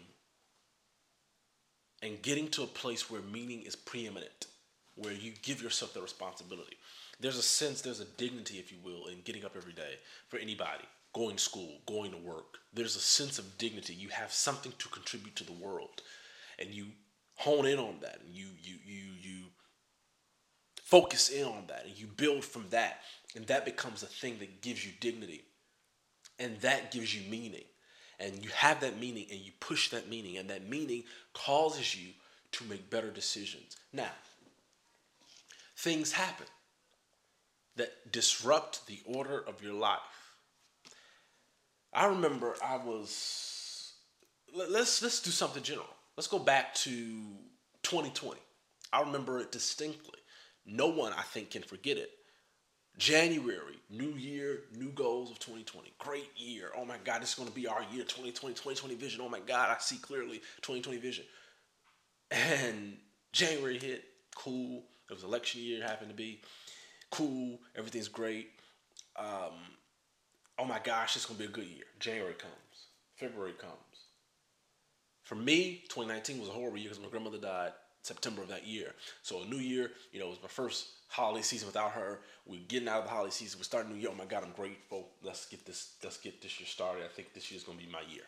and 2.02 2.20
getting 2.22 2.48
to 2.48 2.62
a 2.62 2.66
place 2.66 3.10
where 3.10 3.22
meaning 3.22 3.62
is 3.62 3.76
preeminent, 3.76 4.46
where 4.94 5.12
you 5.12 5.32
give 5.42 5.62
yourself 5.62 5.94
the 5.94 6.02
responsibility. 6.02 6.76
There's 7.18 7.38
a 7.38 7.42
sense, 7.42 7.80
there's 7.80 8.00
a 8.00 8.04
dignity, 8.04 8.58
if 8.58 8.72
you 8.72 8.78
will, 8.82 9.06
in 9.06 9.20
getting 9.22 9.44
up 9.44 9.56
every 9.56 9.72
day 9.72 9.96
for 10.28 10.38
anybody, 10.38 10.84
going 11.12 11.36
to 11.36 11.42
school, 11.42 11.80
going 11.86 12.10
to 12.12 12.16
work. 12.16 12.58
There's 12.72 12.96
a 12.96 13.00
sense 13.00 13.38
of 13.38 13.58
dignity. 13.58 13.94
You 13.94 14.08
have 14.08 14.32
something 14.32 14.72
to 14.78 14.88
contribute 14.88 15.36
to 15.36 15.44
the 15.44 15.52
world. 15.52 16.02
And 16.58 16.70
you 16.70 16.86
hone 17.40 17.66
in 17.66 17.78
on 17.78 17.96
that 18.02 18.20
and 18.24 18.34
you 18.34 18.48
you 18.60 18.76
you 18.84 19.04
you 19.18 19.44
focus 20.90 21.28
in 21.28 21.44
on 21.44 21.64
that 21.68 21.84
and 21.86 21.96
you 21.96 22.06
build 22.06 22.44
from 22.44 22.66
that 22.70 22.98
and 23.36 23.46
that 23.46 23.64
becomes 23.64 24.02
a 24.02 24.06
thing 24.06 24.38
that 24.40 24.60
gives 24.60 24.84
you 24.84 24.92
dignity. 25.00 25.44
And 26.40 26.58
that 26.60 26.90
gives 26.90 27.14
you 27.14 27.30
meaning. 27.30 27.64
And 28.18 28.42
you 28.44 28.50
have 28.50 28.80
that 28.80 28.98
meaning 28.98 29.26
and 29.30 29.38
you 29.38 29.52
push 29.60 29.90
that 29.90 30.08
meaning 30.10 30.36
and 30.36 30.50
that 30.50 30.68
meaning 30.68 31.04
causes 31.32 31.94
you 31.94 32.10
to 32.52 32.64
make 32.64 32.90
better 32.90 33.10
decisions. 33.10 33.76
Now 33.92 34.10
things 35.76 36.12
happen 36.12 36.46
that 37.76 38.10
disrupt 38.10 38.86
the 38.86 39.00
order 39.06 39.38
of 39.46 39.62
your 39.62 39.74
life. 39.74 40.00
I 41.92 42.06
remember 42.06 42.54
i 42.62 42.76
was 42.76 43.94
let's 44.54 45.02
let's 45.02 45.20
do 45.20 45.30
something 45.30 45.62
general. 45.62 45.86
Let's 46.16 46.28
go 46.28 46.38
back 46.38 46.74
to 46.74 46.90
2020 47.82 48.38
i 48.92 49.00
remember 49.00 49.40
it 49.40 49.50
distinctly 49.50 50.20
no 50.70 50.86
one 50.88 51.12
i 51.12 51.22
think 51.22 51.50
can 51.50 51.62
forget 51.62 51.96
it 51.96 52.10
January, 52.98 53.80
new 53.88 54.10
year, 54.10 54.64
new 54.76 54.90
goals 54.90 55.30
of 55.30 55.38
2020. 55.38 55.92
Great 55.98 56.28
year. 56.36 56.70
Oh 56.76 56.84
my 56.84 56.96
God, 57.02 57.22
this 57.22 57.30
is 57.30 57.34
going 57.34 57.48
to 57.48 57.54
be 57.54 57.66
our 57.66 57.80
year 57.92 58.02
2020, 58.02 58.52
2020 58.54 58.94
vision. 58.94 59.20
Oh 59.22 59.28
my 59.28 59.40
God, 59.40 59.70
I 59.70 59.80
see 59.80 59.96
clearly 59.96 60.38
2020 60.60 60.98
vision. 60.98 61.24
And 62.30 62.98
January 63.32 63.78
hit, 63.78 64.04
cool. 64.34 64.82
It 65.08 65.14
was 65.14 65.24
election 65.24 65.62
year, 65.62 65.82
happened 65.82 66.10
to 66.10 66.16
be 66.16 66.42
cool. 67.10 67.58
Everything's 67.74 68.08
great. 68.08 68.50
Um, 69.16 69.54
oh 70.58 70.64
my 70.64 70.78
gosh, 70.78 71.16
it's 71.16 71.24
going 71.24 71.38
to 71.38 71.46
be 71.46 71.50
a 71.50 71.52
good 71.52 71.66
year. 71.66 71.84
January 71.98 72.34
comes, 72.34 72.88
February 73.16 73.54
comes. 73.58 73.72
For 75.22 75.36
me, 75.36 75.84
2019 75.88 76.38
was 76.38 76.48
a 76.48 76.52
horrible 76.52 76.78
year 76.78 76.90
because 76.90 77.02
my 77.02 77.08
grandmother 77.08 77.38
died 77.38 77.72
September 78.02 78.42
of 78.42 78.48
that 78.48 78.66
year. 78.66 78.94
So 79.22 79.42
a 79.42 79.46
new 79.46 79.58
year, 79.58 79.90
you 80.12 80.20
know, 80.20 80.26
it 80.26 80.30
was 80.30 80.42
my 80.42 80.48
first 80.48 80.86
holiday 81.08 81.42
season 81.42 81.66
without 81.66 81.92
her. 81.92 82.20
We're 82.46 82.60
getting 82.68 82.88
out 82.88 83.00
of 83.00 83.04
the 83.04 83.10
holiday 83.10 83.32
season. 83.32 83.58
We're 83.58 83.64
starting 83.64 83.92
new 83.92 83.98
year. 83.98 84.10
Oh 84.12 84.16
my 84.16 84.24
God, 84.24 84.44
I'm 84.44 84.52
grateful. 84.52 85.08
Let's 85.22 85.46
get 85.46 85.66
this. 85.66 85.94
Let's 86.02 86.18
get 86.18 86.40
this 86.40 86.58
year 86.60 86.66
started. 86.66 87.04
I 87.04 87.08
think 87.08 87.34
this 87.34 87.50
year 87.50 87.58
is 87.58 87.64
to 87.64 87.72
be 87.72 87.90
my 87.90 88.02
year. 88.10 88.24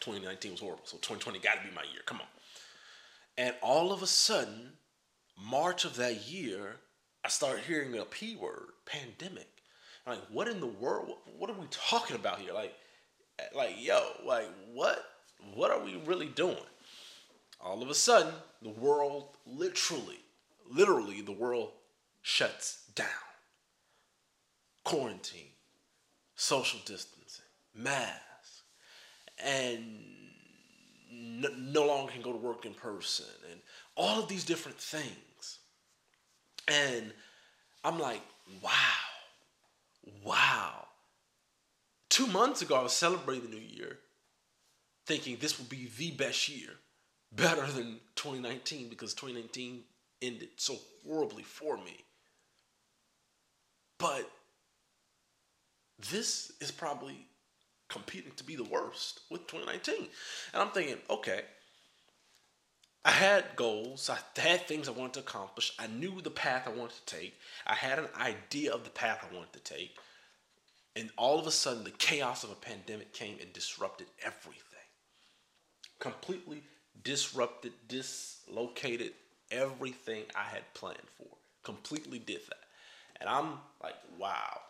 2019 0.00 0.52
was 0.52 0.60
horrible, 0.60 0.84
so 0.84 0.96
2020 0.98 1.40
got 1.40 1.54
to 1.54 1.68
be 1.68 1.74
my 1.74 1.82
year. 1.82 2.02
Come 2.06 2.20
on. 2.20 2.26
And 3.36 3.54
all 3.62 3.92
of 3.92 4.02
a 4.02 4.06
sudden, 4.06 4.72
March 5.36 5.84
of 5.84 5.96
that 5.96 6.28
year, 6.28 6.76
I 7.24 7.28
started 7.28 7.64
hearing 7.64 7.96
a 7.96 8.04
P 8.04 8.36
word, 8.36 8.68
pandemic. 8.86 9.48
I'm 10.06 10.14
like, 10.14 10.28
what 10.30 10.48
in 10.48 10.60
the 10.60 10.66
world? 10.66 11.16
What 11.36 11.50
are 11.50 11.58
we 11.58 11.66
talking 11.70 12.16
about 12.16 12.40
here? 12.40 12.52
Like, 12.52 12.74
like, 13.54 13.74
yo, 13.78 14.00
like, 14.24 14.48
what? 14.72 15.04
What 15.54 15.70
are 15.70 15.84
we 15.84 16.00
really 16.04 16.26
doing? 16.26 16.56
All 17.60 17.82
of 17.82 17.90
a 17.90 17.94
sudden, 17.94 18.32
the 18.62 18.70
world 18.70 19.36
literally 19.46 20.20
literally 20.70 21.20
the 21.20 21.32
world 21.32 21.70
shuts 22.22 22.84
down. 22.94 23.06
Quarantine, 24.84 25.52
social 26.34 26.80
distancing, 26.84 27.44
mask, 27.74 28.64
and 29.44 30.00
no, 31.10 31.86
longer 31.86 32.12
can 32.12 32.22
go 32.22 32.32
to 32.32 32.38
work 32.38 32.64
in 32.64 32.74
person, 32.74 33.26
and 33.50 33.60
all 33.96 34.22
of 34.22 34.28
these 34.28 34.44
different 34.44 34.78
things. 34.78 35.58
And 36.66 37.12
I'm 37.84 37.98
like, 37.98 38.22
wow, 38.62 38.70
wow. 40.24 40.86
Two 42.08 42.26
months 42.26 42.62
ago, 42.62 42.76
I 42.76 42.82
was 42.82 42.92
celebrating 42.92 43.50
the 43.50 43.56
new 43.56 43.62
year, 43.62 43.98
thinking 45.06 45.36
this 45.38 45.58
would 45.58 45.68
be 45.68 45.90
the 45.98 46.12
best 46.12 46.48
year, 46.48 46.70
better 47.32 47.66
than 47.66 48.00
2019, 48.16 48.88
because 48.88 49.14
2019 49.14 49.82
ended 50.22 50.48
so 50.56 50.76
horribly 51.06 51.42
for 51.42 51.76
me. 51.76 52.04
But 53.98 54.30
this 56.10 56.52
is 56.60 56.70
probably 56.70 57.26
competing 57.88 58.32
to 58.36 58.44
be 58.44 58.56
the 58.56 58.64
worst 58.64 59.20
with 59.30 59.46
2019. 59.46 60.08
And 60.52 60.62
I'm 60.62 60.70
thinking, 60.70 60.98
okay, 61.10 61.42
I 63.04 63.10
had 63.10 63.56
goals, 63.56 64.10
I 64.10 64.18
had 64.40 64.66
things 64.66 64.88
I 64.88 64.92
wanted 64.92 65.14
to 65.14 65.20
accomplish, 65.20 65.72
I 65.78 65.86
knew 65.86 66.20
the 66.20 66.30
path 66.30 66.64
I 66.66 66.70
wanted 66.70 66.96
to 67.06 67.16
take, 67.16 67.34
I 67.66 67.74
had 67.74 67.98
an 67.98 68.08
idea 68.20 68.72
of 68.72 68.84
the 68.84 68.90
path 68.90 69.24
I 69.28 69.34
wanted 69.34 69.52
to 69.54 69.60
take. 69.60 69.96
And 70.94 71.10
all 71.16 71.38
of 71.38 71.46
a 71.46 71.50
sudden, 71.50 71.84
the 71.84 71.90
chaos 71.90 72.44
of 72.44 72.50
a 72.50 72.56
pandemic 72.56 73.12
came 73.12 73.38
and 73.40 73.52
disrupted 73.52 74.08
everything. 74.24 74.64
Completely 76.00 76.62
disrupted, 77.04 77.72
dislocated 77.88 79.12
everything 79.50 80.24
I 80.34 80.44
had 80.44 80.62
planned 80.74 80.98
for. 81.16 81.28
Completely 81.62 82.18
did 82.18 82.40
that. 82.48 82.64
And 83.20 83.28
I'm 83.28 83.54
like, 83.82 83.96
wow, 84.18 84.60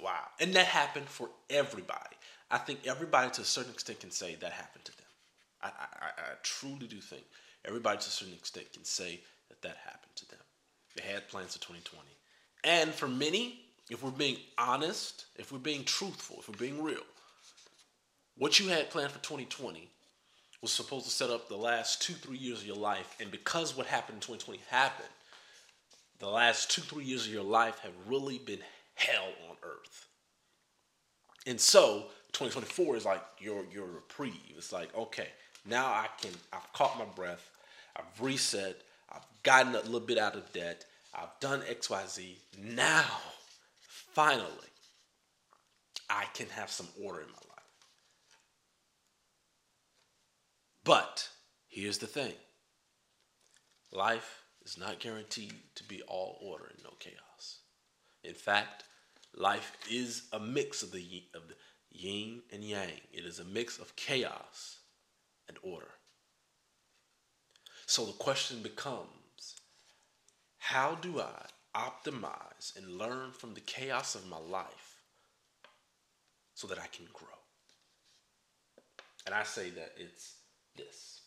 wow. 0.00 0.24
And 0.40 0.54
that 0.54 0.66
happened 0.66 1.06
for 1.06 1.28
everybody. 1.50 2.16
I 2.50 2.58
think 2.58 2.80
everybody 2.86 3.30
to 3.30 3.42
a 3.42 3.44
certain 3.44 3.72
extent 3.72 4.00
can 4.00 4.10
say 4.10 4.34
that 4.36 4.52
happened 4.52 4.84
to 4.84 4.96
them. 4.96 5.06
I, 5.62 5.66
I, 5.68 6.06
I 6.06 6.34
truly 6.42 6.86
do 6.86 7.00
think 7.00 7.24
everybody 7.64 7.98
to 7.98 8.06
a 8.06 8.10
certain 8.10 8.34
extent 8.34 8.72
can 8.72 8.84
say 8.84 9.20
that 9.48 9.62
that 9.62 9.76
happened 9.84 10.16
to 10.16 10.28
them. 10.28 10.40
They 10.96 11.02
had 11.02 11.28
plans 11.28 11.54
for 11.54 11.62
2020. 11.62 12.08
And 12.64 12.92
for 12.92 13.08
many, 13.08 13.60
if 13.90 14.02
we're 14.02 14.10
being 14.10 14.36
honest, 14.58 15.26
if 15.36 15.52
we're 15.52 15.58
being 15.58 15.84
truthful, 15.84 16.36
if 16.40 16.48
we're 16.48 16.56
being 16.56 16.82
real, 16.82 17.02
what 18.36 18.58
you 18.58 18.68
had 18.68 18.90
planned 18.90 19.12
for 19.12 19.18
2020 19.20 19.88
was 20.62 20.72
supposed 20.72 21.04
to 21.04 21.10
set 21.10 21.28
up 21.28 21.48
the 21.48 21.56
last 21.56 22.00
two, 22.00 22.14
three 22.14 22.38
years 22.38 22.60
of 22.60 22.66
your 22.66 22.76
life. 22.76 23.16
And 23.20 23.30
because 23.30 23.76
what 23.76 23.86
happened 23.86 24.16
in 24.16 24.20
2020 24.20 24.60
happened, 24.70 25.08
the 26.20 26.28
last 26.28 26.70
two, 26.70 26.82
three 26.82 27.04
years 27.04 27.26
of 27.26 27.32
your 27.32 27.42
life 27.42 27.80
have 27.80 27.92
really 28.06 28.38
been 28.38 28.60
hell 28.94 29.32
on 29.50 29.56
earth. 29.64 30.06
And 31.46 31.60
so 31.60 32.06
2024 32.32 32.96
is 32.96 33.04
like 33.04 33.22
your 33.40 33.64
your 33.72 33.86
reprieve. 33.86 34.54
It's 34.56 34.72
like, 34.72 34.96
okay, 34.96 35.28
now 35.66 35.86
I 35.86 36.06
can 36.20 36.30
I've 36.52 36.72
caught 36.72 36.96
my 36.96 37.04
breath, 37.04 37.50
I've 37.96 38.20
reset, 38.20 38.76
I've 39.12 39.26
gotten 39.42 39.74
a 39.74 39.80
little 39.80 39.98
bit 40.00 40.18
out 40.18 40.36
of 40.36 40.52
debt, 40.52 40.84
I've 41.12 41.38
done 41.40 41.62
XYZ. 41.62 42.36
Now, 42.62 43.04
finally, 43.80 44.46
I 46.08 46.26
can 46.34 46.46
have 46.50 46.70
some 46.70 46.86
order 47.02 47.20
in 47.20 47.26
my 47.26 47.32
life. 47.32 47.51
But 50.84 51.28
here's 51.68 51.98
the 51.98 52.06
thing 52.06 52.34
life 53.92 54.42
is 54.64 54.78
not 54.78 55.00
guaranteed 55.00 55.54
to 55.76 55.84
be 55.84 56.02
all 56.02 56.38
order 56.42 56.66
and 56.66 56.82
no 56.82 56.90
chaos. 56.98 57.60
In 58.24 58.34
fact, 58.34 58.84
life 59.34 59.76
is 59.90 60.28
a 60.32 60.40
mix 60.40 60.82
of 60.82 60.92
the, 60.92 61.24
of 61.34 61.48
the 61.48 61.54
yin 61.90 62.42
and 62.52 62.64
yang, 62.64 63.00
it 63.12 63.24
is 63.24 63.38
a 63.38 63.44
mix 63.44 63.78
of 63.78 63.94
chaos 63.96 64.78
and 65.48 65.58
order. 65.62 65.90
So 67.86 68.06
the 68.06 68.12
question 68.12 68.62
becomes 68.62 69.56
how 70.58 70.94
do 71.00 71.20
I 71.20 71.46
optimize 71.74 72.76
and 72.76 72.98
learn 72.98 73.32
from 73.32 73.54
the 73.54 73.60
chaos 73.60 74.14
of 74.14 74.26
my 74.28 74.38
life 74.38 75.02
so 76.54 76.66
that 76.68 76.78
I 76.78 76.86
can 76.86 77.06
grow? 77.12 77.28
And 79.26 79.34
I 79.34 79.42
say 79.42 79.70
that 79.70 79.92
it's 79.96 80.36
this. 80.76 81.22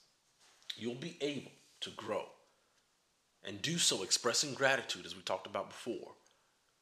You'll 0.77 0.95
be 0.95 1.17
able 1.21 1.51
to 1.81 1.89
grow 1.91 2.25
and 3.43 3.61
do 3.61 3.77
so 3.77 4.03
expressing 4.03 4.53
gratitude, 4.53 5.05
as 5.05 5.15
we 5.15 5.21
talked 5.21 5.47
about 5.47 5.69
before, 5.69 6.13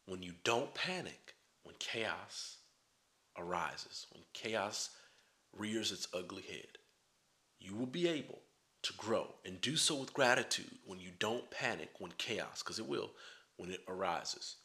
when 0.05 0.23
you 0.23 0.33
don't 0.43 0.73
panic 0.73 1.35
when 1.63 1.75
chaos 1.79 2.57
arises, 3.37 4.07
when 4.11 4.23
chaos 4.33 4.89
rears 5.57 5.91
its 5.91 6.07
ugly 6.13 6.43
head, 6.43 6.77
you 7.59 7.75
will 7.75 7.85
be 7.85 8.07
able 8.07 8.39
to 8.81 8.93
grow 8.93 9.27
and 9.45 9.61
do 9.61 9.75
so 9.77 9.95
with 9.95 10.13
gratitude 10.13 10.77
when 10.85 10.99
you 10.99 11.09
don't 11.19 11.49
panic 11.51 11.89
when 11.99 12.11
chaos, 12.17 12.61
because 12.61 12.79
it 12.79 12.87
will, 12.87 13.11
when 13.57 13.71
it 13.71 13.81
arises. 13.87 14.57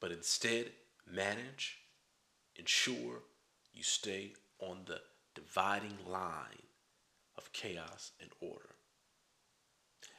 But 0.00 0.12
instead, 0.12 0.72
manage, 1.06 1.78
ensure 2.56 3.22
you 3.72 3.82
stay 3.82 4.32
on 4.60 4.80
the 4.86 5.00
dividing 5.34 5.98
line 6.06 6.69
of 7.40 7.52
chaos 7.52 8.12
and 8.20 8.30
order. 8.40 8.74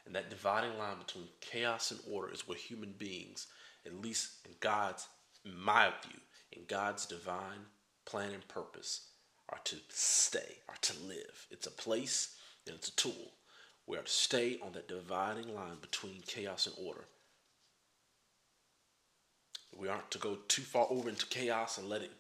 And 0.05 0.15
that 0.15 0.29
dividing 0.29 0.77
line 0.77 0.97
between 0.97 1.27
chaos 1.39 1.91
and 1.91 1.99
order 2.09 2.33
is 2.33 2.47
where 2.47 2.57
human 2.57 2.93
beings, 2.97 3.47
at 3.85 4.01
least 4.01 4.45
in 4.45 4.53
God's, 4.59 5.07
in 5.45 5.57
my 5.57 5.91
view, 6.05 6.19
in 6.51 6.63
God's 6.67 7.05
divine 7.05 7.65
plan 8.05 8.31
and 8.31 8.47
purpose, 8.47 9.07
are 9.49 9.59
to 9.65 9.75
stay, 9.89 10.57
are 10.67 10.75
to 10.81 10.93
live. 11.05 11.47
It's 11.51 11.67
a 11.67 11.71
place 11.71 12.35
and 12.65 12.75
it's 12.75 12.89
a 12.89 12.95
tool. 12.95 13.33
We 13.87 13.97
are 13.97 14.03
to 14.03 14.11
stay 14.11 14.57
on 14.63 14.71
that 14.73 14.87
dividing 14.87 15.53
line 15.53 15.77
between 15.81 16.21
chaos 16.25 16.67
and 16.67 16.75
order. 16.85 17.05
We 19.77 19.87
aren't 19.87 20.11
to 20.11 20.17
go 20.17 20.37
too 20.47 20.61
far 20.61 20.87
over 20.89 21.09
into 21.09 21.25
chaos 21.27 21.77
and 21.77 21.87
let 21.87 22.01
it 22.01 22.11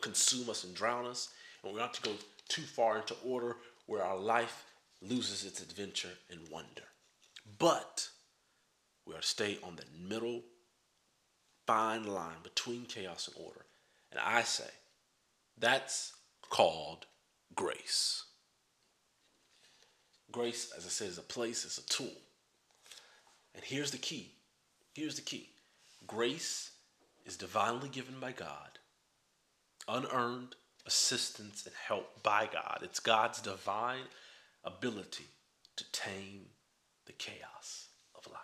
consume 0.00 0.50
us 0.50 0.64
and 0.64 0.74
drown 0.74 1.06
us. 1.06 1.30
And 1.62 1.74
we 1.74 1.80
aren't 1.80 1.94
to 1.94 2.02
go 2.02 2.12
too 2.48 2.62
far 2.62 2.98
into 2.98 3.16
order 3.24 3.56
where 3.86 4.02
our 4.02 4.18
life 4.18 4.64
loses 5.02 5.44
its 5.44 5.60
adventure 5.60 6.12
and 6.30 6.48
wonder. 6.48 6.82
But 7.58 8.08
we 9.06 9.14
are 9.14 9.20
to 9.20 9.26
stay 9.26 9.58
on 9.62 9.76
the 9.76 9.84
middle 10.08 10.42
fine 11.66 12.04
line 12.04 12.42
between 12.42 12.84
chaos 12.84 13.28
and 13.28 13.44
order. 13.44 13.64
And 14.10 14.20
I 14.20 14.42
say 14.42 14.70
that's 15.58 16.12
called 16.50 17.06
grace. 17.54 18.24
Grace, 20.30 20.72
as 20.76 20.84
I 20.84 20.88
said, 20.88 21.08
is 21.08 21.18
a 21.18 21.22
place, 21.22 21.64
it's 21.64 21.78
a 21.78 21.86
tool. 21.86 22.12
And 23.54 23.64
here's 23.64 23.92
the 23.92 23.98
key. 23.98 24.32
Here's 24.94 25.16
the 25.16 25.22
key. 25.22 25.48
Grace 26.06 26.72
is 27.24 27.36
divinely 27.36 27.88
given 27.88 28.20
by 28.20 28.32
God, 28.32 28.78
unearned 29.88 30.56
assistance 30.86 31.64
and 31.66 31.74
help 31.74 32.22
by 32.22 32.48
God. 32.52 32.80
It's 32.82 33.00
God's 33.00 33.40
divine 33.40 34.04
ability 34.64 35.26
to 35.76 35.84
tame 35.92 36.46
the 37.06 37.12
chaos 37.12 37.88
of 38.16 38.26
life. 38.30 38.40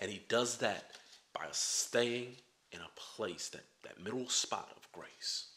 And 0.00 0.10
He 0.10 0.22
does 0.28 0.58
that 0.58 0.92
by 1.34 1.46
staying 1.52 2.36
in 2.72 2.80
a 2.80 3.00
place, 3.16 3.48
that, 3.48 3.64
that 3.82 4.02
middle 4.02 4.28
spot 4.28 4.70
of 4.76 4.90
grace. 4.92 5.48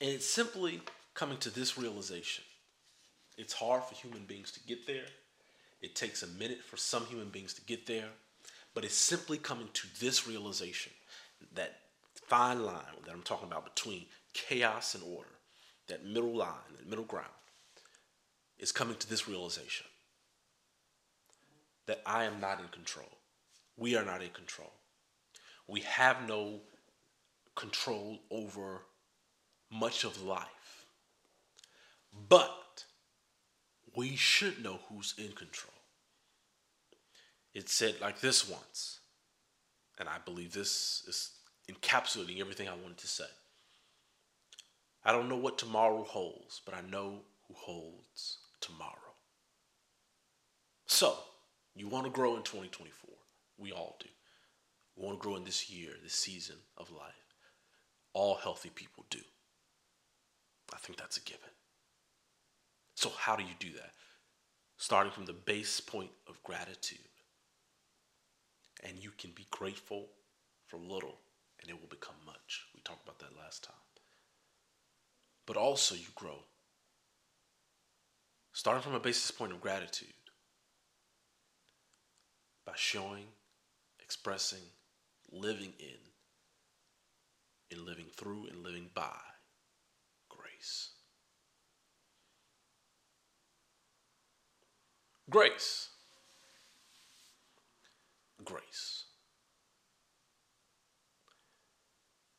And 0.00 0.10
it's 0.10 0.26
simply 0.26 0.80
coming 1.14 1.38
to 1.38 1.50
this 1.50 1.78
realization. 1.78 2.44
It's 3.36 3.52
hard 3.52 3.84
for 3.84 3.94
human 3.94 4.24
beings 4.24 4.50
to 4.52 4.60
get 4.60 4.86
there. 4.86 5.06
It 5.80 5.94
takes 5.94 6.22
a 6.22 6.26
minute 6.26 6.62
for 6.62 6.76
some 6.76 7.06
human 7.06 7.28
beings 7.28 7.54
to 7.54 7.60
get 7.62 7.86
there. 7.86 8.08
But 8.74 8.84
it's 8.84 8.94
simply 8.94 9.38
coming 9.38 9.68
to 9.72 9.86
this 10.00 10.28
realization 10.28 10.92
that 11.54 11.76
fine 12.28 12.64
line 12.64 12.82
that 13.04 13.12
I'm 13.12 13.22
talking 13.22 13.48
about 13.48 13.74
between 13.74 14.06
chaos 14.34 14.94
and 14.94 15.02
order, 15.04 15.30
that 15.88 16.04
middle 16.04 16.36
line, 16.36 16.76
that 16.76 16.88
middle 16.88 17.04
ground, 17.04 17.26
is 18.58 18.72
coming 18.72 18.96
to 18.96 19.08
this 19.08 19.28
realization 19.28 19.86
that 21.86 22.02
I 22.04 22.24
am 22.24 22.40
not 22.40 22.60
in 22.60 22.68
control. 22.68 23.08
We 23.76 23.96
are 23.96 24.04
not 24.04 24.22
in 24.22 24.30
control. 24.30 24.72
We 25.66 25.80
have 25.80 26.28
no 26.28 26.60
control 27.54 28.18
over 28.30 28.82
much 29.70 30.04
of 30.04 30.22
life. 30.22 30.86
But 32.28 32.84
we 33.96 34.16
should 34.16 34.62
know 34.62 34.80
who's 34.88 35.14
in 35.18 35.32
control. 35.32 35.72
It 37.54 37.68
said 37.68 38.00
like 38.00 38.20
this 38.20 38.48
once, 38.48 39.00
and 39.98 40.08
I 40.08 40.18
believe 40.24 40.52
this 40.52 41.04
is 41.08 41.30
encapsulating 41.70 42.40
everything 42.40 42.68
I 42.68 42.74
wanted 42.74 42.98
to 42.98 43.08
say. 43.08 43.24
I 45.04 45.12
don't 45.12 45.28
know 45.28 45.36
what 45.36 45.58
tomorrow 45.58 46.04
holds, 46.04 46.60
but 46.64 46.74
I 46.74 46.80
know 46.80 47.20
who 47.46 47.54
holds 47.54 48.38
tomorrow. 48.60 48.92
So, 50.86 51.16
you 51.74 51.86
want 51.88 52.04
to 52.06 52.10
grow 52.10 52.36
in 52.36 52.42
2024. 52.42 53.10
We 53.58 53.72
all 53.72 53.96
do. 54.00 54.08
We 54.96 55.04
want 55.04 55.20
to 55.20 55.22
grow 55.22 55.36
in 55.36 55.44
this 55.44 55.70
year, 55.70 55.90
this 56.02 56.14
season 56.14 56.56
of 56.76 56.90
life. 56.90 57.14
All 58.14 58.36
healthy 58.36 58.70
people 58.70 59.04
do. 59.10 59.20
I 60.74 60.78
think 60.78 60.98
that's 60.98 61.16
a 61.16 61.22
given. 61.22 61.50
So, 62.94 63.10
how 63.16 63.36
do 63.36 63.44
you 63.44 63.54
do 63.58 63.72
that? 63.74 63.92
Starting 64.76 65.12
from 65.12 65.26
the 65.26 65.32
base 65.32 65.80
point 65.80 66.10
of 66.28 66.42
gratitude. 66.42 66.98
And 68.82 68.98
you 68.98 69.10
can 69.16 69.30
be 69.30 69.46
grateful 69.50 70.06
for 70.66 70.78
little 70.78 71.18
and 71.68 71.76
it 71.76 71.80
will 71.80 71.88
become 71.88 72.14
much. 72.24 72.64
We 72.74 72.80
talked 72.80 73.04
about 73.04 73.18
that 73.18 73.36
last 73.36 73.64
time. 73.64 73.74
But 75.44 75.56
also, 75.56 75.94
you 75.94 76.06
grow. 76.14 76.38
Starting 78.52 78.82
from 78.82 78.94
a 78.94 79.00
basis 79.00 79.30
point 79.30 79.52
of 79.52 79.60
gratitude 79.60 80.08
by 82.64 82.72
showing, 82.74 83.26
expressing, 84.00 84.62
living 85.30 85.74
in, 85.78 85.98
and 87.70 87.86
living 87.86 88.06
through 88.16 88.46
and 88.46 88.62
living 88.62 88.88
by 88.94 89.16
grace. 90.28 90.90
Grace. 95.28 95.90
Grace. 98.42 99.04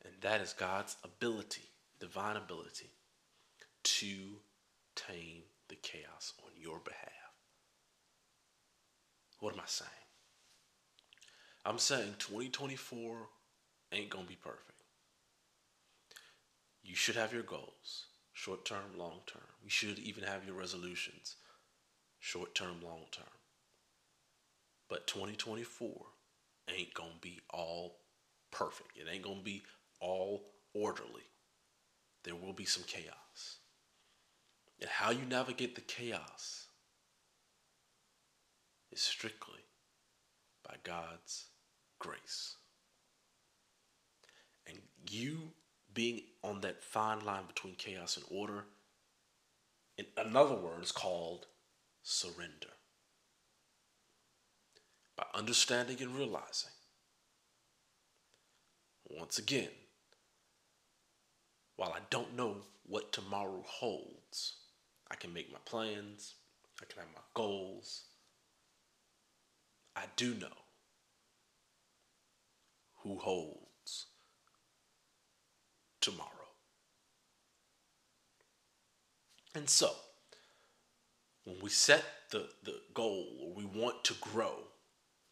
And 0.03 0.08
that 0.21 0.41
is 0.41 0.53
God's 0.53 0.97
ability, 1.03 1.69
divine 1.99 2.37
ability, 2.37 2.91
to 3.83 4.39
tame 4.95 5.43
the 5.69 5.75
chaos 5.75 6.33
on 6.43 6.51
your 6.59 6.79
behalf. 6.79 7.09
What 9.39 9.53
am 9.53 9.61
I 9.61 9.67
saying? 9.67 9.89
I'm 11.65 11.77
saying 11.77 12.15
2024 12.19 13.27
ain't 13.93 14.09
going 14.09 14.25
to 14.25 14.29
be 14.29 14.35
perfect. 14.35 14.83
You 16.83 16.95
should 16.95 17.15
have 17.15 17.33
your 17.33 17.43
goals, 17.43 18.05
short 18.33 18.65
term, 18.65 18.97
long 18.97 19.19
term. 19.27 19.43
You 19.63 19.69
should 19.69 19.99
even 19.99 20.23
have 20.23 20.45
your 20.45 20.55
resolutions, 20.55 21.35
short 22.19 22.55
term, 22.55 22.81
long 22.83 23.05
term. 23.11 23.25
But 24.89 25.07
2024 25.07 25.89
ain't 26.75 26.93
going 26.93 27.11
to 27.13 27.21
be 27.21 27.39
all 27.49 27.97
perfect. 28.51 28.97
It 28.97 29.07
ain't 29.11 29.23
going 29.23 29.39
to 29.39 29.43
be 29.43 29.61
all 29.99 30.45
orderly. 30.73 31.29
There 32.23 32.35
will 32.35 32.53
be 32.53 32.65
some 32.65 32.83
chaos. 32.83 33.57
And 34.81 34.89
how 34.89 35.11
you 35.11 35.25
navigate 35.27 35.75
the 35.75 35.81
chaos 35.81 36.67
is 38.91 39.01
strictly 39.01 39.65
by 40.63 40.75
God's 40.83 41.45
grace. 41.99 42.55
And 44.67 44.77
you 45.09 45.51
being 45.93 46.21
on 46.43 46.61
that 46.61 46.83
fine 46.83 47.25
line 47.25 47.43
between 47.47 47.75
chaos 47.75 48.15
and 48.15 48.25
order, 48.29 48.65
in 49.97 50.05
another 50.17 50.55
word, 50.55 50.83
is 50.83 50.91
called 50.91 51.47
surrender. 52.03 52.69
By 55.17 55.25
understanding 55.33 56.01
and 56.01 56.15
realizing, 56.15 56.71
once 59.09 59.37
again, 59.39 59.69
while 61.79 61.93
I 61.93 62.01
don't 62.09 62.35
know 62.35 62.57
what 62.87 63.13
tomorrow 63.13 63.63
holds, 63.65 64.57
I 65.09 65.15
can 65.15 65.33
make 65.33 65.49
my 65.49 65.59
plans, 65.63 66.33
I 66.81 66.85
can 66.85 66.99
have 66.99 67.07
my 67.15 67.21
goals. 67.33 68.03
I 69.95 70.03
do 70.17 70.33
know 70.33 70.57
who 72.97 73.17
holds 73.17 74.07
tomorrow. 76.01 76.27
And 79.55 79.69
so, 79.69 79.91
when 81.45 81.61
we 81.61 81.69
set 81.69 82.03
the, 82.29 82.49
the 82.63 82.75
goal 82.93 83.25
or 83.41 83.53
we 83.53 83.63
want 83.63 84.03
to 84.03 84.15
grow, 84.15 84.65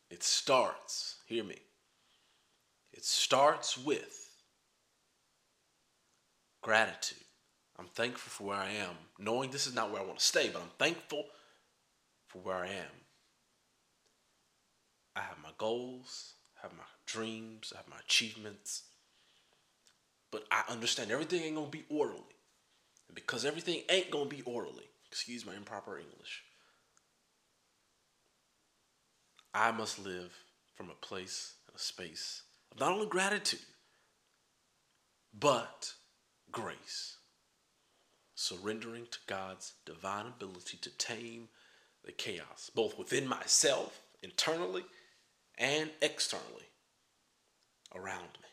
it 0.09 0.23
starts, 0.23 1.17
hear 1.25 1.43
me, 1.43 1.57
it 2.93 3.03
starts 3.03 3.77
with 3.77 4.26
gratitude. 6.67 7.23
I'm 7.79 7.87
thankful 7.95 8.29
for 8.29 8.49
where 8.49 8.57
I 8.57 8.71
am, 8.71 8.97
knowing 9.17 9.51
this 9.51 9.67
is 9.67 9.73
not 9.73 9.89
where 9.89 10.01
I 10.01 10.05
want 10.05 10.19
to 10.19 10.25
stay, 10.25 10.49
but 10.51 10.61
I'm 10.61 10.71
thankful 10.77 11.23
for 12.27 12.39
where 12.39 12.57
I 12.57 12.67
am. 12.67 12.95
I 15.15 15.21
have 15.21 15.37
my 15.41 15.51
goals, 15.57 16.33
I 16.57 16.67
have 16.67 16.75
my 16.75 16.83
dreams, 17.05 17.71
I 17.73 17.77
have 17.77 17.87
my 17.87 17.95
achievements. 18.03 18.83
But 20.29 20.43
I 20.51 20.63
understand 20.67 21.09
everything 21.09 21.41
ain't 21.41 21.55
gonna 21.55 21.67
be 21.67 21.85
orderly. 21.89 22.35
And 23.07 23.15
because 23.15 23.45
everything 23.45 23.83
ain't 23.89 24.11
gonna 24.11 24.25
be 24.25 24.41
orderly, 24.41 24.89
excuse 25.09 25.45
my 25.45 25.55
improper 25.55 25.97
English, 25.97 26.43
I 29.53 29.71
must 29.71 29.99
live 29.99 30.33
from 30.75 30.89
a 30.89 31.05
place 31.05 31.53
and 31.67 31.77
a 31.77 31.79
space 31.79 32.41
of 32.73 32.81
not 32.81 32.91
only 32.91 33.07
gratitude, 33.07 33.61
but 35.33 35.93
grace. 36.51 37.17
Surrendering 38.35 39.07
to 39.11 39.17
God's 39.27 39.73
divine 39.85 40.27
ability 40.27 40.77
to 40.81 40.89
tame 40.97 41.49
the 42.05 42.11
chaos, 42.11 42.69
both 42.73 42.97
within 42.97 43.27
myself, 43.27 44.01
internally, 44.21 44.85
and 45.57 45.89
externally 46.01 46.69
around 47.95 48.37
me. 48.41 48.47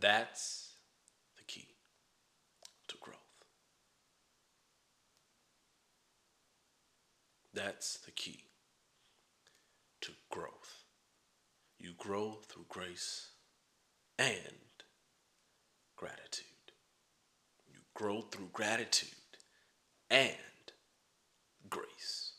That's 0.00 0.72
the 1.36 1.44
key 1.44 1.68
to 2.88 2.96
growth. 3.00 3.18
That's 7.54 7.98
the 7.98 8.10
key 8.10 8.44
to 10.00 10.12
growth. 10.30 10.84
You 11.78 11.92
grow 11.96 12.38
through 12.48 12.66
grace 12.68 13.28
and 14.18 14.54
gratitude. 16.02 16.72
You 17.72 17.78
grow 17.94 18.22
through 18.22 18.48
gratitude 18.52 19.08
and 20.10 20.34
grace. 21.70 22.32